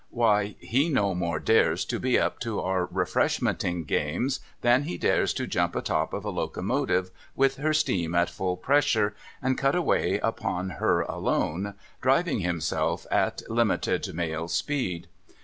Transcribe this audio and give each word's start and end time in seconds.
Why, 0.09 0.55
he 0.59 0.89
no 0.89 1.13
more 1.13 1.39
dares 1.39 1.85
to 1.85 1.99
be 1.99 2.17
up 2.17 2.39
to 2.39 2.59
our 2.59 2.87
Refreshmenting 2.87 3.85
games 3.85 4.39
than 4.61 4.81
he 4.85 4.97
dares 4.97 5.31
to 5.35 5.45
jump 5.45 5.75
atop 5.75 6.11
of 6.11 6.25
a 6.25 6.31
locomotive 6.31 7.11
with 7.35 7.57
her 7.57 7.71
steam 7.71 8.15
at 8.15 8.27
full 8.31 8.57
pressure, 8.57 9.13
and 9.43 9.59
cut 9.59 9.75
away 9.75 10.17
upon 10.17 10.71
her 10.81 11.01
alone, 11.01 11.75
driving 12.01 12.39
himself, 12.39 13.05
at 13.11 13.43
limited 13.47 14.11
mail 14.15 14.47
speed. 14.47 15.05